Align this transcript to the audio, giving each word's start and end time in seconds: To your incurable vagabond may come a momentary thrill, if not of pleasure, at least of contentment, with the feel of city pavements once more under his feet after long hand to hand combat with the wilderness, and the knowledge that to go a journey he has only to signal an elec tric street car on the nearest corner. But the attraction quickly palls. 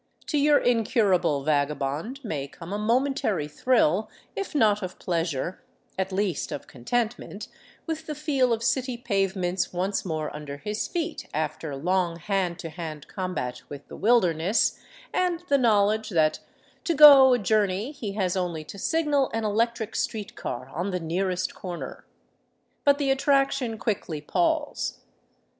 To 0.29 0.37
your 0.39 0.57
incurable 0.57 1.43
vagabond 1.43 2.21
may 2.25 2.47
come 2.47 2.73
a 2.73 2.79
momentary 2.79 3.47
thrill, 3.47 4.09
if 4.35 4.55
not 4.55 4.81
of 4.81 4.97
pleasure, 4.97 5.61
at 5.95 6.11
least 6.11 6.51
of 6.51 6.65
contentment, 6.65 7.47
with 7.85 8.07
the 8.07 8.15
feel 8.15 8.51
of 8.51 8.63
city 8.63 8.97
pavements 8.97 9.71
once 9.71 10.03
more 10.03 10.35
under 10.35 10.57
his 10.57 10.87
feet 10.87 11.27
after 11.35 11.75
long 11.75 12.15
hand 12.17 12.57
to 12.57 12.69
hand 12.71 13.07
combat 13.07 13.61
with 13.69 13.87
the 13.89 13.95
wilderness, 13.95 14.79
and 15.13 15.41
the 15.49 15.57
knowledge 15.59 16.09
that 16.09 16.39
to 16.85 16.95
go 16.95 17.33
a 17.33 17.37
journey 17.37 17.91
he 17.91 18.13
has 18.13 18.35
only 18.35 18.63
to 18.63 18.79
signal 18.79 19.29
an 19.35 19.43
elec 19.43 19.75
tric 19.75 19.95
street 19.95 20.35
car 20.35 20.67
on 20.69 20.89
the 20.89 20.99
nearest 20.99 21.53
corner. 21.53 22.07
But 22.83 22.97
the 22.97 23.11
attraction 23.11 23.77
quickly 23.77 24.19
palls. 24.19 25.01